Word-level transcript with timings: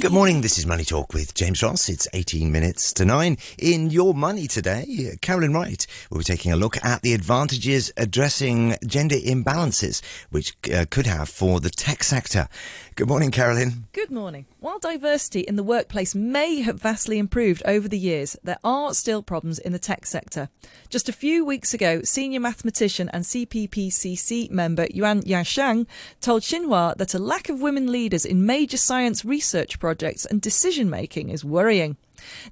Good 0.00 0.12
morning. 0.12 0.40
This 0.40 0.56
is 0.56 0.64
Money 0.64 0.86
Talk 0.86 1.12
with 1.12 1.34
James 1.34 1.62
Ross. 1.62 1.90
It's 1.90 2.08
18 2.14 2.50
minutes 2.50 2.94
to 2.94 3.04
nine. 3.04 3.36
In 3.58 3.90
Your 3.90 4.14
Money 4.14 4.46
today, 4.46 5.18
Carolyn 5.20 5.52
Wright 5.52 5.86
will 6.08 6.16
be 6.16 6.24
taking 6.24 6.50
a 6.50 6.56
look 6.56 6.82
at 6.82 7.02
the 7.02 7.12
advantages 7.12 7.92
addressing 7.98 8.76
gender 8.86 9.16
imbalances, 9.16 10.00
which 10.30 10.56
uh, 10.72 10.86
could 10.90 11.06
have 11.06 11.28
for 11.28 11.60
the 11.60 11.68
tech 11.68 12.02
sector. 12.02 12.48
Good 12.94 13.08
morning, 13.08 13.30
Carolyn. 13.30 13.88
Good 13.92 14.10
morning. 14.10 14.46
While 14.58 14.78
diversity 14.78 15.40
in 15.40 15.56
the 15.56 15.62
workplace 15.62 16.14
may 16.14 16.62
have 16.62 16.80
vastly 16.80 17.18
improved 17.18 17.62
over 17.66 17.86
the 17.86 17.98
years, 17.98 18.38
there 18.42 18.58
are 18.64 18.94
still 18.94 19.22
problems 19.22 19.58
in 19.58 19.72
the 19.72 19.78
tech 19.78 20.06
sector. 20.06 20.48
Just 20.88 21.10
a 21.10 21.12
few 21.12 21.44
weeks 21.44 21.74
ago, 21.74 22.00
senior 22.02 22.40
mathematician 22.40 23.10
and 23.10 23.24
CPPCC 23.24 24.50
member 24.50 24.86
Yuan 24.92 25.22
Yaxiang 25.22 25.86
told 26.22 26.42
Xinhua 26.42 26.96
that 26.96 27.14
a 27.14 27.18
lack 27.18 27.50
of 27.50 27.60
women 27.60 27.92
leaders 27.92 28.24
in 28.24 28.46
major 28.46 28.78
science 28.78 29.26
research 29.26 29.78
projects 29.78 29.90
and 30.02 30.40
decision 30.40 30.88
making 30.88 31.28
is 31.28 31.44
worrying. 31.44 31.96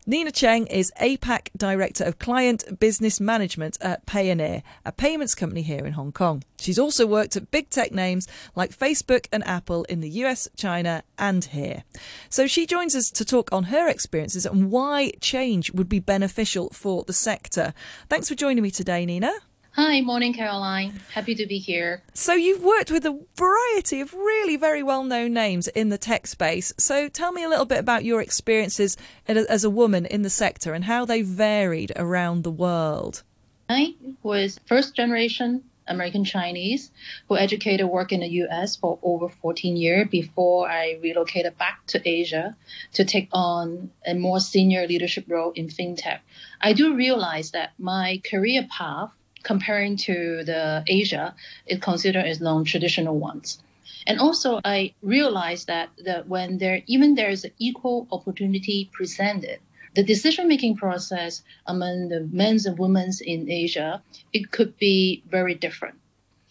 Nina 0.06 0.30
Cheng 0.30 0.66
is 0.66 0.92
APAC 1.00 1.48
Director 1.56 2.04
of 2.04 2.18
Client 2.18 2.78
Business 2.78 3.20
Management 3.20 3.76
at 3.80 4.06
Payoneer, 4.06 4.62
a 4.84 4.92
payments 4.92 5.34
company 5.34 5.62
here 5.62 5.86
in 5.86 5.92
Hong 5.92 6.12
Kong. 6.12 6.42
She's 6.58 6.78
also 6.78 7.06
worked 7.06 7.36
at 7.36 7.50
big 7.50 7.70
tech 7.70 7.92
names 7.92 8.26
like 8.54 8.76
Facebook 8.76 9.26
and 9.32 9.46
Apple 9.46 9.84
in 9.84 10.00
the 10.00 10.10
US, 10.22 10.48
China, 10.56 11.02
and 11.18 11.44
here. 11.44 11.84
So 12.28 12.46
she 12.46 12.66
joins 12.66 12.94
us 12.94 13.10
to 13.10 13.24
talk 13.24 13.52
on 13.52 13.64
her 13.64 13.88
experiences 13.88 14.46
and 14.46 14.70
why 14.70 15.12
change 15.20 15.72
would 15.72 15.88
be 15.88 16.00
beneficial 16.00 16.70
for 16.70 17.04
the 17.04 17.12
sector. 17.12 17.74
Thanks 18.08 18.28
for 18.28 18.34
joining 18.34 18.62
me 18.62 18.70
today, 18.70 19.04
Nina. 19.04 19.32
Hi, 19.72 20.00
morning, 20.00 20.34
Caroline. 20.34 21.00
Happy 21.12 21.34
to 21.36 21.46
be 21.46 21.58
here. 21.58 22.02
So, 22.12 22.32
you've 22.32 22.64
worked 22.64 22.90
with 22.90 23.06
a 23.06 23.20
variety 23.36 24.00
of 24.00 24.12
really 24.12 24.56
very 24.56 24.83
well 24.83 25.05
known 25.05 25.33
names 25.33 25.69
in 25.69 25.88
the 25.88 25.98
tech 25.98 26.27
space. 26.27 26.72
So, 26.78 27.08
tell 27.08 27.33
me 27.33 27.44
a 27.44 27.48
little 27.48 27.64
bit 27.64 27.78
about 27.78 28.05
your 28.05 28.20
experiences 28.20 28.96
as 29.27 29.64
a 29.64 29.70
woman 29.70 30.05
in 30.06 30.22
the 30.22 30.30
sector 30.30 30.74
and 30.74 30.84
how 30.84 31.05
they 31.05 31.22
varied 31.22 31.92
around 31.94 32.42
the 32.42 32.50
world. 32.50 33.22
I 33.69 33.94
was 34.22 34.58
first 34.66 34.96
generation 34.96 35.62
American 35.89 36.24
Chinese 36.24 36.91
who 37.28 37.36
educated 37.36 37.86
work 37.86 38.12
in 38.12 38.20
the 38.20 38.28
US 38.42 38.77
for 38.77 38.98
over 39.02 39.28
14 39.28 39.77
years 39.77 40.08
before 40.08 40.69
I 40.69 40.98
relocated 41.02 41.56
back 41.58 41.86
to 41.89 42.08
Asia 42.08 42.56
to 42.94 43.05
take 43.05 43.28
on 43.33 43.91
a 44.06 44.14
more 44.14 44.41
senior 44.41 44.86
leadership 44.86 45.24
role 45.28 45.52
in 45.52 45.69
fintech. 45.69 46.20
I 46.61 46.72
do 46.72 46.94
realize 46.94 47.52
that 47.52 47.72
my 47.78 48.20
career 48.28 48.66
path 48.70 49.11
comparing 49.42 49.97
to 49.97 50.42
the 50.44 50.83
Asia 50.86 51.34
is 51.67 51.81
considered 51.81 52.25
as 52.25 52.41
non-traditional 52.41 53.19
ones. 53.19 53.62
And 54.06 54.20
also, 54.20 54.61
I 54.64 54.95
realized 55.03 55.67
that, 55.67 55.91
that 56.05 56.28
when 56.28 56.58
there 56.58 56.83
even 56.86 57.14
there 57.14 57.30
is 57.30 57.45
an 57.45 57.53
equal 57.58 58.06
opportunity 58.11 58.89
presented, 58.92 59.61
the 59.95 60.03
decision-making 60.03 60.77
process 60.77 61.42
among 61.67 62.08
the 62.08 62.20
men's 62.33 62.67
and 62.67 62.78
women's 62.78 63.20
in 63.20 63.50
Asia, 63.50 64.03
it 64.33 64.50
could 64.50 64.77
be 64.78 65.22
very 65.28 65.55
different. 65.55 65.97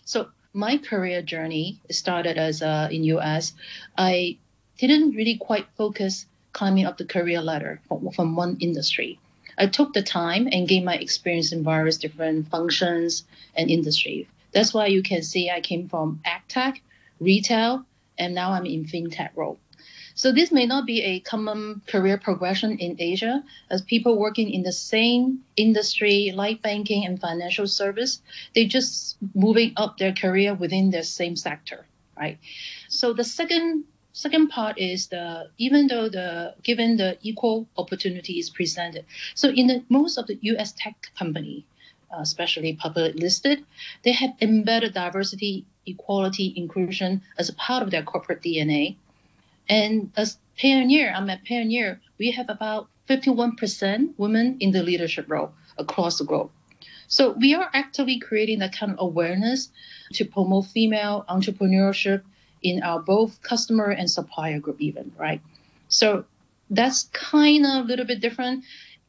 So 0.06 0.28
my 0.54 0.78
career 0.78 1.22
journey 1.22 1.80
started 1.90 2.38
as 2.38 2.62
uh, 2.62 2.90
in 2.92 3.04
US. 3.16 3.54
I 3.98 4.38
didn't 4.78 5.12
really 5.12 5.38
quite 5.38 5.68
focus 5.78 6.26
climbing 6.54 6.86
up 6.86 6.98
the 6.98 7.06
career 7.06 7.42
ladder 7.42 7.80
from, 7.88 8.10
from 8.12 8.36
one 8.36 8.58
industry. 8.60 9.20
I 9.58 9.68
took 9.68 9.94
the 9.94 10.04
time 10.04 10.48
and 10.52 10.68
gained 10.68 10.86
my 10.86 10.96
experience 10.96 11.52
in 11.52 11.64
various 11.64 11.98
different 11.98 12.50
functions 12.50 13.24
and 13.56 13.70
industries. 13.70 14.28
That's 14.52 14.74
why 14.74 14.88
you 14.88 15.04
can 15.04 15.24
see 15.24 15.50
I 15.50 15.62
came 15.62 15.88
from 15.90 16.22
AgTech, 16.26 16.80
retail, 17.20 17.86
and 18.18 18.34
now 18.34 18.52
I'm 18.52 18.66
in 18.66 18.86
fintech 18.86 19.30
role. 19.36 19.60
So 20.16 20.32
this 20.32 20.52
may 20.52 20.66
not 20.66 20.88
be 20.88 21.04
a 21.04 21.20
common 21.20 21.82
career 21.86 22.17
progression 22.17 22.80
in 22.80 22.96
Asia, 22.98 23.44
as 23.70 23.84
people 23.84 24.17
working 24.17 24.50
in 24.50 24.64
the 24.64 24.72
same 24.72 25.44
industry 25.58 26.34
like 26.36 26.64
banking 26.64 27.06
and 27.06 27.22
financial 27.22 27.67
service, 27.67 28.20
they 28.56 28.66
just 28.66 29.17
moving 29.36 29.73
up 29.78 30.00
their 30.00 30.14
career 30.14 30.56
within 30.56 30.90
their 30.90 31.04
same 31.04 31.36
sector, 31.36 31.86
right? 32.17 32.40
So 32.90 33.14
the 33.14 33.23
second 33.23 33.84
Second 34.17 34.48
part 34.48 34.80
is 34.80 35.10
the 35.10 35.52
even 35.60 35.86
though 35.86 36.10
the 36.10 36.55
given 36.64 36.98
the 36.98 37.20
equal 37.22 37.67
opportunity 37.78 38.39
is 38.39 38.50
presented. 38.50 39.05
So 39.36 39.50
in 39.50 39.67
the 39.67 39.83
most 39.89 40.17
of 40.17 40.26
the 40.26 40.39
U.S. 40.42 40.73
tech 40.76 41.11
company, 41.16 41.67
uh, 42.11 42.22
especially 42.22 42.73
public 42.73 43.14
listed, 43.14 43.64
they 44.02 44.14
have 44.14 44.33
embedded 44.42 44.95
diversity, 44.95 45.66
equality, 45.86 46.52
inclusion 46.55 47.22
as 47.38 47.48
a 47.50 47.54
part 47.54 47.83
of 47.83 47.92
their 47.92 48.02
corporate 48.02 48.42
DNA. 48.42 48.95
And 49.70 50.11
as 50.17 50.39
Payoneer, 50.58 51.14
I'm 51.14 51.30
at 51.30 51.45
Payoneer, 51.45 51.99
we 52.17 52.32
have 52.32 52.49
about 52.49 52.89
51% 53.08 54.16
women 54.17 54.58
in 54.60 54.72
the 54.72 54.82
leadership 54.82 55.30
role 55.30 55.52
across 55.78 56.17
the 56.17 56.26
globe. 56.26 56.49
So 57.08 57.34
we 57.34 57.54
are 57.54 57.70
actively 57.72 58.17
creating 58.17 58.60
that 58.60 58.73
kind 58.73 58.92
of 58.92 58.98
awareness 58.99 59.70
to 60.14 60.26
promote 60.26 60.66
female 60.66 61.23
entrepreneurship 61.30 62.23
in 62.62 62.84
our 62.84 63.00
both 63.00 63.42
customer 63.42 63.90
and 63.92 64.10
supplier 64.10 64.60
group 64.60 64.80
even, 64.80 65.12
right? 65.18 65.42
So 65.88 66.26
that's 66.70 67.04
kind 67.14 67.66
of 67.66 67.86
a 67.86 67.88
little 67.88 68.06
bit 68.06 68.20
different. 68.20 68.64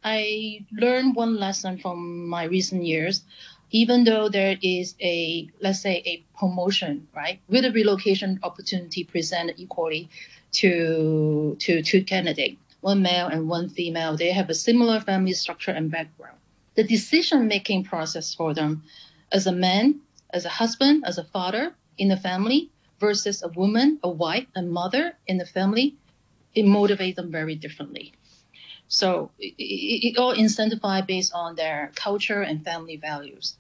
I 0.04 0.64
learned 0.72 1.16
one 1.16 1.36
lesson 1.36 1.78
from 1.78 2.28
my 2.28 2.44
recent 2.44 2.84
years. 2.84 3.22
Even 3.70 4.04
though 4.04 4.30
there 4.30 4.56
is 4.62 4.94
a, 5.02 5.46
let's 5.60 5.80
say, 5.82 6.02
a 6.06 6.24
promotion, 6.38 7.06
right, 7.14 7.38
with 7.48 7.66
a 7.66 7.72
relocation 7.72 8.40
opportunity 8.42 9.04
presented 9.04 9.56
equally 9.58 10.08
to 10.52 11.54
to 11.60 11.82
two 11.82 12.02
candidates, 12.02 12.56
one 12.80 13.02
male 13.02 13.26
and 13.26 13.46
one 13.48 13.68
female, 13.68 14.16
they 14.16 14.32
have 14.32 14.48
a 14.48 14.54
similar 14.54 15.00
family 15.00 15.34
structure 15.34 15.70
and 15.72 15.90
background. 15.90 16.38
The 16.76 16.84
decision 16.84 17.46
making 17.46 17.84
process 17.84 18.32
for 18.32 18.54
them, 18.54 18.82
as 19.32 19.46
a 19.46 19.52
man, 19.52 20.00
as 20.30 20.46
a 20.46 20.48
husband, 20.48 21.04
as 21.06 21.18
a 21.18 21.24
father 21.24 21.74
in 21.98 22.08
the 22.08 22.16
family, 22.16 22.70
versus 22.98 23.42
a 23.42 23.48
woman, 23.48 23.98
a 24.02 24.08
wife, 24.08 24.46
a 24.54 24.62
mother 24.62 25.14
in 25.26 25.38
the 25.38 25.46
family, 25.46 25.96
it 26.54 26.64
motivates 26.64 27.16
them 27.16 27.30
very 27.30 27.54
differently. 27.54 28.12
So 28.88 29.30
it, 29.38 29.54
it, 29.58 30.18
all 30.18 30.34
incentivized 30.34 31.06
based 31.06 31.32
on 31.34 31.54
their 31.54 31.92
culture 31.94 32.42
and 32.42 32.64
family 32.64 32.96
values. 32.96 33.56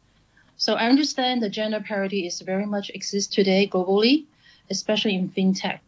So 0.56 0.74
I 0.74 0.88
understand 0.88 1.42
the 1.42 1.50
gender 1.50 1.80
parity 1.80 2.26
is 2.26 2.40
very 2.40 2.66
much 2.66 2.90
exists 2.90 3.32
today 3.32 3.68
globally, 3.68 4.24
especially 4.70 5.14
in 5.14 5.28
fintech. 5.28 5.80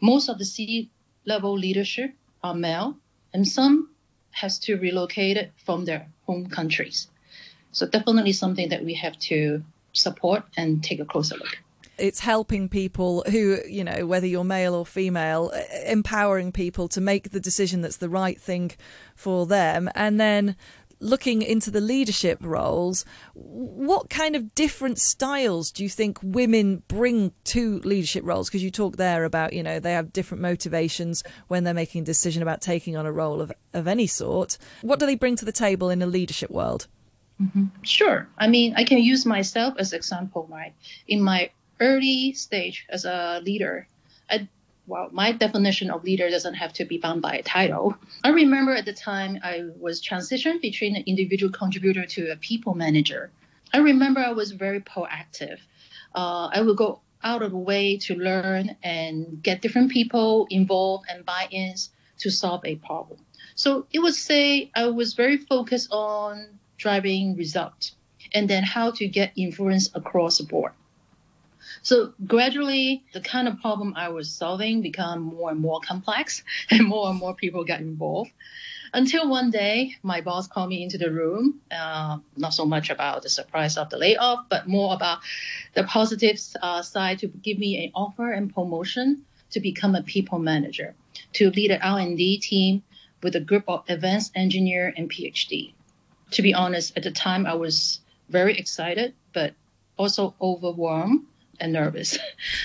Most 0.00 0.28
of 0.28 0.38
the 0.38 0.44
C 0.44 0.90
level 1.24 1.54
leadership 1.54 2.14
are 2.44 2.54
male, 2.54 2.96
and 3.32 3.48
some 3.48 3.90
has 4.30 4.58
to 4.60 4.76
relocate 4.76 5.36
it 5.36 5.52
from 5.64 5.86
their 5.86 6.06
home 6.26 6.46
countries. 6.46 7.08
So 7.72 7.86
definitely 7.86 8.32
something 8.32 8.68
that 8.68 8.84
we 8.84 8.94
have 8.94 9.18
to 9.30 9.64
support 9.92 10.44
and 10.56 10.84
take 10.84 11.00
a 11.00 11.04
closer 11.04 11.36
look 11.36 11.58
it's 11.98 12.20
helping 12.20 12.68
people 12.68 13.24
who, 13.30 13.58
you 13.68 13.84
know, 13.84 14.06
whether 14.06 14.26
you're 14.26 14.44
male 14.44 14.74
or 14.74 14.86
female, 14.86 15.52
empowering 15.86 16.52
people 16.52 16.88
to 16.88 17.00
make 17.00 17.30
the 17.30 17.40
decision 17.40 17.80
that's 17.80 17.96
the 17.98 18.08
right 18.08 18.40
thing 18.40 18.72
for 19.14 19.46
them. 19.46 19.88
And 19.94 20.20
then 20.20 20.56
looking 21.00 21.42
into 21.42 21.70
the 21.70 21.80
leadership 21.80 22.38
roles, 22.40 23.04
what 23.34 24.08
kind 24.08 24.34
of 24.34 24.54
different 24.54 24.98
styles 24.98 25.70
do 25.70 25.82
you 25.82 25.88
think 25.88 26.18
women 26.22 26.82
bring 26.88 27.32
to 27.44 27.80
leadership 27.80 28.24
roles? 28.24 28.48
Because 28.48 28.62
you 28.62 28.70
talk 28.70 28.96
there 28.96 29.24
about, 29.24 29.52
you 29.52 29.62
know, 29.62 29.78
they 29.78 29.92
have 29.92 30.12
different 30.12 30.42
motivations 30.42 31.22
when 31.48 31.64
they're 31.64 31.74
making 31.74 32.02
a 32.02 32.04
decision 32.04 32.42
about 32.42 32.60
taking 32.60 32.96
on 32.96 33.06
a 33.06 33.12
role 33.12 33.40
of, 33.40 33.52
of 33.74 33.86
any 33.86 34.06
sort. 34.06 34.58
What 34.82 34.98
do 34.98 35.06
they 35.06 35.16
bring 35.16 35.36
to 35.36 35.44
the 35.44 35.52
table 35.52 35.90
in 35.90 36.02
a 36.02 36.06
leadership 36.06 36.50
world? 36.50 36.86
Mm-hmm. 37.40 37.66
Sure. 37.82 38.26
I 38.38 38.48
mean, 38.48 38.72
I 38.76 38.84
can 38.84 38.98
use 38.98 39.26
myself 39.26 39.74
as 39.78 39.92
example, 39.92 40.48
right? 40.50 40.72
In 41.06 41.22
my 41.22 41.50
early 41.80 42.32
stage 42.32 42.86
as 42.88 43.04
a 43.04 43.40
leader, 43.44 43.88
I, 44.30 44.48
well, 44.86 45.08
my 45.12 45.32
definition 45.32 45.90
of 45.90 46.04
leader 46.04 46.30
doesn't 46.30 46.54
have 46.54 46.72
to 46.74 46.84
be 46.84 46.98
bound 46.98 47.22
by 47.22 47.36
a 47.36 47.42
title. 47.42 47.96
I 48.24 48.30
remember 48.30 48.72
at 48.72 48.84
the 48.84 48.92
time 48.92 49.38
I 49.42 49.64
was 49.78 50.00
transitioned 50.00 50.60
between 50.60 50.96
an 50.96 51.04
individual 51.06 51.52
contributor 51.52 52.06
to 52.06 52.30
a 52.30 52.36
people 52.36 52.74
manager. 52.74 53.30
I 53.72 53.78
remember 53.78 54.20
I 54.20 54.32
was 54.32 54.52
very 54.52 54.80
proactive. 54.80 55.58
Uh, 56.14 56.48
I 56.52 56.60
would 56.62 56.76
go 56.76 57.00
out 57.22 57.42
of 57.42 57.50
the 57.50 57.58
way 57.58 57.96
to 57.96 58.14
learn 58.14 58.76
and 58.82 59.42
get 59.42 59.60
different 59.60 59.90
people 59.90 60.46
involved 60.50 61.06
and 61.10 61.24
buy-ins 61.24 61.90
to 62.18 62.30
solve 62.30 62.64
a 62.64 62.76
problem. 62.76 63.18
So 63.54 63.86
it 63.90 63.98
would 63.98 64.14
say 64.14 64.70
I 64.74 64.86
was 64.86 65.14
very 65.14 65.36
focused 65.36 65.88
on 65.90 66.58
driving 66.78 67.36
results 67.36 67.92
and 68.32 68.48
then 68.48 68.62
how 68.62 68.90
to 68.92 69.08
get 69.08 69.32
influence 69.36 69.90
across 69.94 70.38
the 70.38 70.44
board. 70.44 70.72
So 71.86 72.12
gradually, 72.26 73.04
the 73.12 73.20
kind 73.20 73.46
of 73.46 73.60
problem 73.60 73.94
I 73.94 74.08
was 74.08 74.28
solving 74.28 74.82
became 74.82 75.20
more 75.20 75.50
and 75.52 75.60
more 75.60 75.78
complex, 75.78 76.42
and 76.72 76.84
more 76.84 77.08
and 77.10 77.16
more 77.16 77.32
people 77.32 77.62
got 77.62 77.78
involved. 77.78 78.32
Until 78.92 79.30
one 79.30 79.52
day, 79.52 79.94
my 80.02 80.20
boss 80.20 80.48
called 80.48 80.68
me 80.68 80.82
into 80.82 80.98
the 80.98 81.12
room, 81.12 81.60
uh, 81.70 82.18
not 82.36 82.54
so 82.54 82.64
much 82.66 82.90
about 82.90 83.22
the 83.22 83.28
surprise 83.28 83.76
of 83.76 83.88
the 83.88 83.98
layoff, 83.98 84.48
but 84.48 84.66
more 84.66 84.94
about 84.94 85.20
the 85.74 85.84
positive 85.84 86.40
uh, 86.60 86.82
side 86.82 87.20
to 87.20 87.28
give 87.28 87.56
me 87.56 87.84
an 87.84 87.92
offer 87.94 88.32
and 88.32 88.52
promotion 88.52 89.22
to 89.52 89.60
become 89.60 89.94
a 89.94 90.02
people 90.02 90.40
manager, 90.40 90.92
to 91.34 91.50
lead 91.50 91.70
an 91.70 91.82
R&D 91.82 92.38
team 92.38 92.82
with 93.22 93.36
a 93.36 93.40
group 93.40 93.62
of 93.68 93.84
advanced 93.88 94.32
engineer 94.34 94.92
and 94.96 95.08
PhD. 95.08 95.72
To 96.32 96.42
be 96.42 96.52
honest, 96.52 96.96
at 96.96 97.04
the 97.04 97.12
time 97.12 97.46
I 97.46 97.54
was 97.54 98.00
very 98.28 98.58
excited, 98.58 99.14
but 99.32 99.54
also 99.96 100.34
overwhelmed 100.40 101.26
and 101.60 101.72
nervous. 101.72 102.18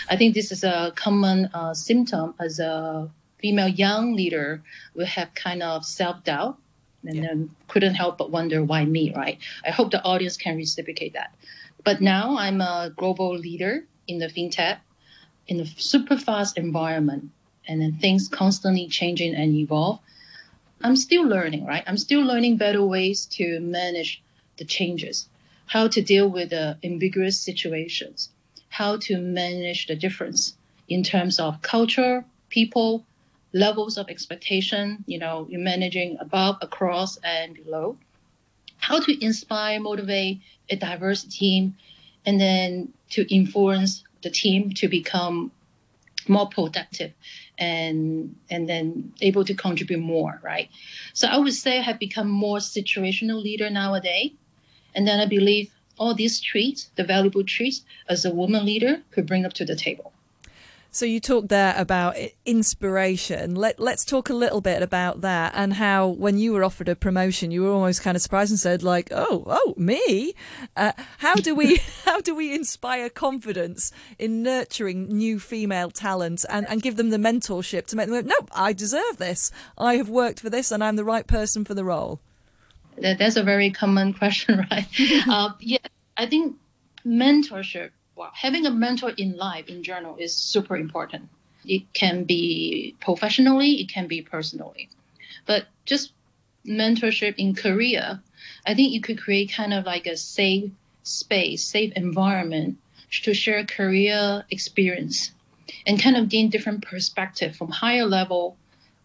I 0.09 0.15
think 0.15 0.33
this 0.33 0.51
is 0.51 0.63
a 0.63 0.91
common 0.95 1.49
uh, 1.53 1.73
symptom 1.73 2.33
as 2.39 2.59
a 2.59 3.09
female 3.39 3.67
young 3.67 4.15
leader 4.15 4.61
will 4.93 5.05
have 5.05 5.33
kind 5.33 5.63
of 5.63 5.83
self 5.85 6.23
doubt 6.23 6.57
and 7.03 7.15
yeah. 7.15 7.21
then 7.23 7.49
couldn't 7.67 7.95
help 7.95 8.17
but 8.17 8.31
wonder 8.31 8.63
why 8.63 8.85
me, 8.85 9.13
right? 9.15 9.39
I 9.65 9.71
hope 9.71 9.91
the 9.91 10.03
audience 10.03 10.37
can 10.37 10.55
reciprocate 10.55 11.13
that. 11.13 11.33
But 11.83 12.01
now 12.01 12.37
I'm 12.37 12.61
a 12.61 12.91
global 12.95 13.35
leader 13.35 13.85
in 14.07 14.19
the 14.19 14.27
fintech 14.27 14.77
in 15.47 15.59
a 15.59 15.65
super 15.65 16.17
fast 16.17 16.57
environment 16.57 17.31
and 17.67 17.81
then 17.81 17.93
things 17.93 18.27
constantly 18.27 18.87
changing 18.87 19.33
and 19.35 19.53
evolve. 19.55 19.99
I'm 20.83 20.95
still 20.95 21.23
learning, 21.23 21.65
right? 21.65 21.83
I'm 21.87 21.97
still 21.97 22.21
learning 22.21 22.57
better 22.57 22.83
ways 22.83 23.25
to 23.37 23.59
manage 23.59 24.21
the 24.57 24.65
changes, 24.65 25.27
how 25.67 25.87
to 25.87 26.01
deal 26.01 26.27
with 26.27 26.49
the 26.49 26.77
ambiguous 26.83 27.39
situations, 27.39 28.29
how 28.71 28.97
to 28.97 29.17
manage 29.17 29.87
the 29.87 29.95
difference 29.95 30.55
in 30.87 31.03
terms 31.03 31.39
of 31.39 31.61
culture, 31.61 32.25
people, 32.49 33.05
levels 33.53 33.97
of 33.97 34.09
expectation, 34.09 35.03
you 35.07 35.19
know, 35.19 35.45
you're 35.49 35.61
managing 35.61 36.17
above, 36.19 36.57
across, 36.61 37.17
and 37.17 37.53
below. 37.53 37.97
How 38.77 38.99
to 38.99 39.23
inspire, 39.23 39.79
motivate 39.79 40.39
a 40.69 40.77
diverse 40.77 41.23
team, 41.25 41.75
and 42.25 42.39
then 42.39 42.93
to 43.09 43.21
influence 43.33 44.03
the 44.23 44.29
team 44.29 44.71
to 44.75 44.87
become 44.87 45.51
more 46.27 46.47
productive 46.47 47.11
and 47.57 48.35
and 48.49 48.69
then 48.69 49.11
able 49.21 49.43
to 49.43 49.53
contribute 49.53 49.99
more, 49.99 50.39
right? 50.43 50.69
So 51.13 51.27
I 51.27 51.37
would 51.37 51.53
say 51.53 51.79
I 51.79 51.81
have 51.81 51.99
become 51.99 52.29
more 52.29 52.57
situational 52.57 53.41
leader 53.43 53.69
nowadays. 53.69 54.31
And 54.95 55.07
then 55.07 55.19
I 55.19 55.25
believe 55.25 55.71
all 56.01 56.15
these 56.15 56.41
traits, 56.41 56.89
the 56.95 57.03
valuable 57.03 57.43
traits 57.43 57.83
as 58.09 58.25
a 58.25 58.33
woman 58.33 58.65
leader 58.65 59.03
could 59.11 59.27
bring 59.27 59.45
up 59.45 59.53
to 59.53 59.63
the 59.63 59.75
table. 59.75 60.11
So 60.93 61.05
you 61.05 61.21
talked 61.21 61.47
there 61.47 61.73
about 61.77 62.17
inspiration. 62.43 63.55
Let 63.55 63.79
Let's 63.79 64.03
talk 64.03 64.29
a 64.29 64.33
little 64.33 64.59
bit 64.59 64.81
about 64.81 65.21
that 65.21 65.53
and 65.55 65.75
how 65.75 66.07
when 66.07 66.37
you 66.37 66.51
were 66.51 66.65
offered 66.65 66.89
a 66.89 66.97
promotion, 66.97 67.51
you 67.51 67.63
were 67.63 67.69
almost 67.69 68.01
kind 68.01 68.17
of 68.17 68.21
surprised 68.21 68.51
and 68.51 68.59
said, 68.59 68.83
like, 68.83 69.07
"Oh, 69.11 69.45
oh, 69.47 69.73
me? 69.77 70.33
Uh, 70.75 70.91
how 71.19 71.35
do 71.35 71.55
we 71.55 71.79
how 72.05 72.19
do 72.19 72.35
we 72.35 72.53
inspire 72.53 73.09
confidence 73.09 73.93
in 74.19 74.43
nurturing 74.43 75.07
new 75.07 75.39
female 75.39 75.91
talent 75.91 76.43
and 76.49 76.67
and 76.67 76.81
give 76.81 76.97
them 76.97 77.11
the 77.11 77.17
mentorship 77.17 77.85
to 77.85 77.95
make 77.95 78.09
them? 78.09 78.27
No, 78.27 78.39
I 78.51 78.73
deserve 78.73 79.15
this. 79.17 79.49
I 79.77 79.95
have 79.95 80.09
worked 80.09 80.41
for 80.41 80.49
this, 80.49 80.71
and 80.71 80.83
I'm 80.83 80.97
the 80.97 81.05
right 81.05 81.27
person 81.27 81.63
for 81.63 81.75
the 81.75 81.85
role." 81.85 82.19
That's 82.97 83.35
a 83.35 83.43
very 83.43 83.71
common 83.71 84.13
question, 84.21 84.65
right? 84.71 84.87
uh, 85.27 85.51
yeah, 85.59 85.77
I 86.17 86.25
think 86.25 86.55
mentorship 87.05 87.91
well, 88.21 88.31
having 88.33 88.67
a 88.67 88.71
mentor 88.71 89.09
in 89.17 89.35
life 89.35 89.67
in 89.67 89.81
general 89.81 90.15
is 90.17 90.35
super 90.35 90.77
important. 90.77 91.27
It 91.65 91.91
can 91.93 92.23
be 92.23 92.95
professionally, 92.99 93.81
it 93.81 93.89
can 93.89 94.07
be 94.07 94.21
personally. 94.21 94.89
But 95.47 95.65
just 95.85 96.13
mentorship 96.63 97.35
in 97.37 97.55
career, 97.55 98.21
I 98.65 98.75
think 98.75 98.93
you 98.93 99.01
could 99.01 99.19
create 99.19 99.51
kind 99.51 99.73
of 99.73 99.85
like 99.85 100.05
a 100.05 100.17
safe 100.17 100.71
space, 101.01 101.63
safe 101.63 101.93
environment 101.95 102.77
to 103.23 103.33
share 103.33 103.65
career 103.65 104.45
experience 104.51 105.31
and 105.87 105.99
kind 105.99 106.15
of 106.15 106.29
gain 106.29 106.49
different 106.49 106.83
perspective 106.83 107.55
from 107.55 107.69
higher 107.69 108.05
level. 108.05 108.57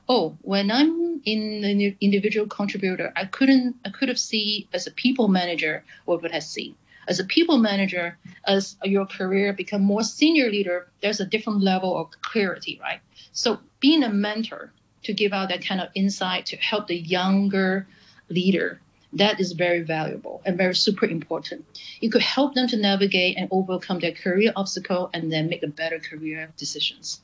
Oh, 0.09 0.37
when 0.43 0.71
I'm 0.71 1.21
in 1.25 1.65
an 1.65 1.97
individual 2.01 2.47
contributor, 2.47 3.13
I 3.17 3.25
couldn't 3.25 3.77
I 3.85 3.91
could 3.91 4.09
have 4.09 4.19
seen 4.19 4.69
as 4.73 4.87
a 4.87 4.91
people 4.93 5.29
manager 5.29 5.85
what 6.05 6.23
would 6.23 6.33
have 6.33 6.45
seen 6.45 6.77
as 7.09 7.21
a 7.21 7.25
people 7.25 7.59
manager, 7.59 8.19
as 8.47 8.77
your 8.83 9.07
career 9.07 9.53
become 9.53 9.83
more 9.83 10.03
senior 10.03 10.51
leader, 10.51 10.89
there's 11.03 11.21
a 11.21 11.25
different 11.25 11.63
level 11.63 11.97
of 11.97 12.11
clarity, 12.23 12.79
right? 12.83 13.01
So 13.33 13.61
being 13.81 14.03
a 14.03 14.09
mentor 14.09 14.73
to 15.05 15.13
give 15.13 15.33
out 15.33 15.49
that 15.51 15.65
kind 15.65 15.81
of 15.81 15.89
insight 15.95 16.47
to 16.47 16.57
help 16.57 16.89
the 16.89 16.97
younger 16.97 17.87
leader, 18.29 18.81
that 19.13 19.39
is 19.39 19.53
very 19.53 19.83
valuable 19.83 20.43
and 20.45 20.59
very 20.59 20.75
super 20.75 21.07
important. 21.07 21.65
It 22.01 22.11
could 22.11 22.23
help 22.23 22.55
them 22.55 22.67
to 22.69 22.77
navigate 22.77 23.37
and 23.37 23.49
overcome 23.53 24.01
their 24.01 24.13
career 24.13 24.53
obstacle 24.57 25.11
and 25.15 25.33
then 25.33 25.49
make 25.49 25.63
a 25.63 25.69
better 25.69 26.01
career 26.01 26.51
decisions. 26.57 27.21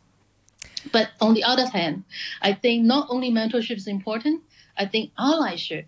But 0.90 1.10
on 1.20 1.34
the 1.34 1.44
other 1.44 1.66
hand, 1.66 2.04
I 2.40 2.54
think 2.54 2.84
not 2.84 3.08
only 3.10 3.30
mentorship 3.30 3.76
is 3.76 3.86
important, 3.86 4.42
I 4.76 4.86
think 4.86 5.12
allyship 5.14 5.84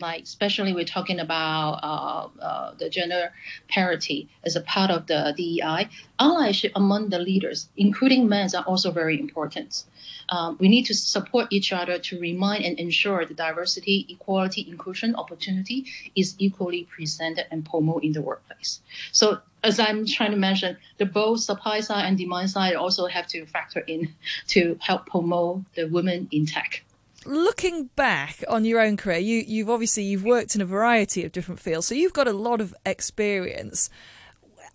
like 0.00 0.22
especially 0.22 0.72
we're 0.72 0.84
talking 0.84 1.20
about 1.20 1.80
uh, 1.82 2.28
uh, 2.40 2.74
the 2.78 2.88
gender 2.88 3.32
parity 3.68 4.28
as 4.44 4.56
a 4.56 4.60
part 4.60 4.90
of 4.90 5.06
the 5.06 5.34
DEI, 5.36 5.88
allyship 6.20 6.72
among 6.74 7.08
the 7.08 7.18
leaders, 7.18 7.68
including 7.76 8.28
men, 8.28 8.48
are 8.54 8.64
also 8.64 8.90
very 8.90 9.18
important. 9.18 9.84
Um, 10.28 10.56
we 10.60 10.68
need 10.68 10.84
to 10.86 10.94
support 10.94 11.48
each 11.50 11.72
other 11.72 11.98
to 11.98 12.20
remind 12.20 12.64
and 12.64 12.78
ensure 12.78 13.24
the 13.24 13.34
diversity, 13.34 14.06
equality, 14.08 14.66
inclusion, 14.68 15.14
opportunity 15.16 15.86
is 16.14 16.34
equally 16.38 16.84
presented 16.84 17.46
and 17.50 17.64
promoted 17.64 18.04
in 18.04 18.12
the 18.12 18.22
workplace. 18.22 18.80
So 19.12 19.40
as 19.64 19.78
I'm 19.80 20.06
trying 20.06 20.30
to 20.30 20.36
mention, 20.36 20.76
the 20.98 21.06
both 21.06 21.40
supply 21.40 21.80
side 21.80 22.06
and 22.06 22.16
demand 22.16 22.50
side 22.50 22.74
also 22.74 23.06
have 23.06 23.26
to 23.28 23.46
factor 23.46 23.80
in 23.80 24.14
to 24.48 24.76
help 24.80 25.06
promote 25.06 25.62
the 25.74 25.86
women 25.86 26.28
in 26.30 26.46
tech 26.46 26.84
looking 27.28 27.86
back 27.96 28.42
on 28.48 28.64
your 28.64 28.80
own 28.80 28.96
career, 28.96 29.18
you, 29.18 29.44
you've 29.46 29.70
obviously 29.70 30.02
you've 30.02 30.24
worked 30.24 30.54
in 30.54 30.60
a 30.60 30.66
variety 30.66 31.24
of 31.24 31.32
different 31.32 31.60
fields, 31.60 31.86
so 31.86 31.94
you've 31.94 32.12
got 32.12 32.28
a 32.28 32.32
lot 32.32 32.60
of 32.60 32.74
experience. 32.86 33.90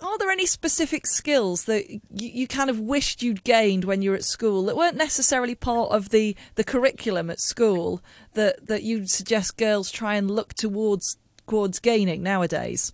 Are 0.01 0.17
there 0.17 0.29
any 0.29 0.45
specific 0.45 1.07
skills 1.07 1.65
that 1.65 1.89
you, 1.89 2.01
you 2.11 2.47
kind 2.47 2.69
of 2.69 2.79
wished 2.79 3.23
you'd 3.23 3.43
gained 3.43 3.85
when 3.85 4.01
you 4.01 4.11
were 4.11 4.17
at 4.17 4.25
school 4.25 4.65
that 4.65 4.75
weren't 4.75 4.97
necessarily 4.97 5.55
part 5.55 5.91
of 5.91 6.09
the, 6.09 6.35
the 6.55 6.63
curriculum 6.63 7.29
at 7.29 7.39
school 7.39 8.01
that, 8.33 8.67
that 8.67 8.83
you'd 8.83 9.09
suggest 9.09 9.57
girls 9.57 9.89
try 9.91 10.15
and 10.15 10.29
look 10.29 10.53
towards 10.53 11.17
towards 11.47 11.79
gaining 11.79 12.23
nowadays? 12.23 12.93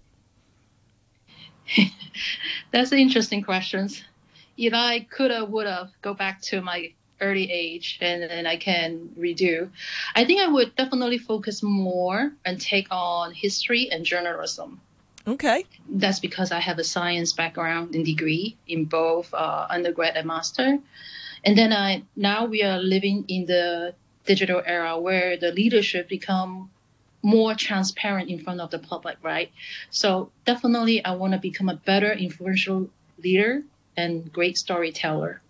That's 2.72 2.92
an 2.92 3.00
interesting 3.00 3.44
questions. 3.44 4.04
If 4.58 4.74
I 4.74 5.02
could 5.02 5.32
have, 5.32 5.50
would 5.50 5.68
have, 5.68 5.90
go 6.02 6.14
back 6.14 6.42
to 6.44 6.62
my 6.62 6.92
early 7.22 7.52
age 7.52 7.98
and 8.02 8.24
then 8.24 8.46
I 8.46 8.58
can 8.58 9.10
redo. 9.18 9.70
I 10.16 10.26
think 10.26 10.42
I 10.42 10.48
would 10.48 10.76
definitely 10.76 11.18
focus 11.18 11.62
more 11.64 12.32
and 12.46 12.60
take 12.60 12.88
on 12.92 13.34
history 13.34 13.90
and 13.92 14.06
journalism. 14.06 14.80
Okay. 15.28 15.66
That's 15.90 16.20
because 16.20 16.52
I 16.52 16.60
have 16.60 16.80
a 16.80 16.84
science 16.84 17.34
background 17.34 17.94
and 17.94 18.06
degree 18.06 18.58
in 18.68 18.86
both 18.86 19.34
uh, 19.34 19.68
undergrad 19.70 20.16
and 20.16 20.28
master. 20.28 20.80
And 21.44 21.58
then 21.58 21.72
I 21.72 22.04
now 22.16 22.46
we 22.46 22.64
are 22.64 22.80
living 22.80 23.26
in 23.28 23.46
the 23.46 23.94
digital 24.26 24.62
era 24.66 25.00
where 25.00 25.38
the 25.38 25.52
leadership 25.52 26.10
become 26.10 26.70
more 27.22 27.54
transparent 27.54 28.30
in 28.30 28.40
front 28.40 28.62
of 28.62 28.72
the 28.72 28.80
public, 28.80 29.18
right? 29.22 29.52
So 29.90 30.32
definitely 30.46 31.04
I 31.04 31.12
want 31.16 31.34
to 31.34 31.40
become 31.40 31.70
a 31.70 31.76
better 31.76 32.12
influential 32.12 32.90
leader 33.22 33.64
and 33.98 34.32
great 34.32 34.58
storyteller 34.58 35.42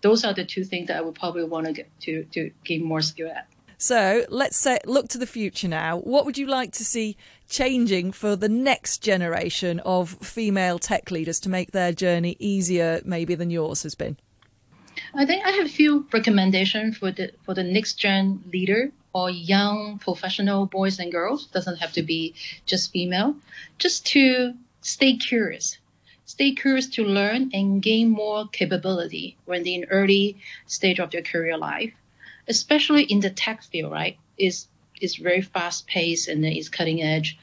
those 0.00 0.24
are 0.24 0.34
the 0.34 0.44
two 0.44 0.64
things 0.64 0.88
that 0.88 0.96
I 0.96 1.00
would 1.00 1.14
probably 1.14 1.44
want 1.44 1.66
to 1.66 1.72
get 1.72 1.88
to 2.02 2.24
to 2.32 2.50
gain 2.64 2.84
more 2.84 3.00
skill 3.00 3.30
at. 3.30 3.46
So 3.80 4.24
let's 4.28 4.56
say 4.56 4.78
look 4.86 5.08
to 5.08 5.18
the 5.18 5.26
future 5.26 5.68
now. 5.68 5.98
What 5.98 6.24
would 6.26 6.36
you 6.36 6.46
like 6.46 6.72
to 6.72 6.84
see 6.84 7.16
changing 7.48 8.12
for 8.12 8.34
the 8.34 8.48
next 8.48 8.98
generation 9.02 9.80
of 9.80 10.10
female 10.10 10.78
tech 10.78 11.10
leaders 11.10 11.38
to 11.40 11.48
make 11.48 11.70
their 11.70 11.92
journey 11.92 12.36
easier, 12.40 13.00
maybe 13.04 13.36
than 13.36 13.50
yours 13.50 13.84
has 13.84 13.94
been? 13.94 14.16
I 15.14 15.24
think 15.26 15.46
I 15.46 15.50
have 15.52 15.66
a 15.66 15.68
few 15.68 16.08
recommendations 16.12 16.98
for 16.98 17.12
the 17.12 17.32
for 17.44 17.54
the 17.54 17.62
next 17.62 17.94
gen 17.94 18.42
leader 18.52 18.90
or 19.12 19.30
young 19.30 19.98
professional 19.98 20.66
boys 20.66 20.98
and 20.98 21.10
girls. 21.12 21.46
Doesn't 21.46 21.76
have 21.76 21.92
to 21.94 22.02
be 22.02 22.34
just 22.66 22.92
female. 22.92 23.36
Just 23.78 24.06
to 24.06 24.54
stay 24.82 25.16
curious 25.16 25.78
stay 26.28 26.52
curious 26.52 26.86
to 26.86 27.02
learn 27.02 27.50
and 27.54 27.82
gain 27.82 28.10
more 28.10 28.46
capability 28.48 29.34
when 29.46 29.62
they're 29.62 29.80
in 29.82 29.84
early 29.84 30.36
stage 30.66 31.00
of 31.00 31.10
their 31.10 31.22
career 31.22 31.56
life, 31.56 31.94
especially 32.46 33.04
in 33.04 33.20
the 33.20 33.30
tech 33.30 33.62
field, 33.62 33.90
right? 33.90 34.18
Is 34.36 34.68
is 35.00 35.16
very 35.16 35.40
fast 35.40 35.86
paced 35.86 36.28
and 36.28 36.44
is 36.44 36.68
cutting 36.68 37.02
edge. 37.02 37.38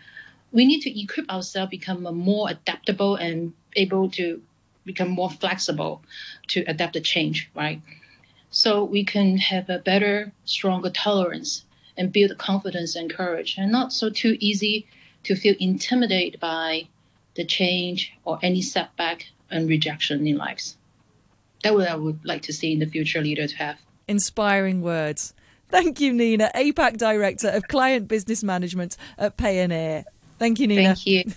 We 0.52 0.66
need 0.66 0.82
to 0.82 1.02
equip 1.02 1.30
ourselves 1.32 1.72
become 1.72 2.04
more 2.04 2.50
adaptable 2.50 3.16
and 3.16 3.54
able 3.76 4.10
to 4.12 4.42
become 4.86 5.10
more 5.10 5.32
flexible 5.32 6.04
to 6.50 6.64
adapt 6.68 6.94
the 6.94 7.02
change, 7.02 7.50
right? 7.56 7.82
So 8.56 8.86
we 8.86 9.04
can 9.04 9.38
have 9.38 9.70
a 9.70 9.80
better, 9.80 10.32
stronger 10.46 10.90
tolerance 10.90 11.66
and 11.98 12.14
build 12.14 12.38
confidence 12.38 12.96
and 12.96 13.14
courage 13.14 13.56
and 13.58 13.70
not 13.70 13.92
so 13.92 14.10
too 14.10 14.38
easy 14.40 14.88
to 15.24 15.36
feel 15.36 15.56
intimidated 15.60 16.40
by 16.40 16.88
the 17.36 17.44
change 17.44 18.14
or 18.24 18.40
any 18.42 18.62
setback 18.62 19.26
and 19.52 19.68
rejection 19.68 20.26
in 20.26 20.38
lives. 20.38 20.78
That 21.64 21.74
what 21.74 21.90
I 21.90 21.98
would 21.98 22.24
like 22.24 22.44
to 22.44 22.54
see 22.54 22.72
in 22.72 22.80
the 22.80 22.86
future 22.86 23.22
leader 23.22 23.46
to 23.46 23.56
have. 23.58 23.78
Inspiring 24.08 24.82
words. 24.82 25.34
Thank 25.68 26.00
you, 26.00 26.14
Nina, 26.14 26.50
APAC 26.56 26.96
Director 26.96 27.50
of 27.50 27.68
Client 27.68 28.08
Business 28.08 28.42
Management 28.42 28.96
at 29.18 29.36
Payoneer. 29.36 30.06
Thank 30.40 30.62
you, 30.62 30.68
Nina. 30.68 30.96
Thank 30.96 31.06
you. 31.06 31.34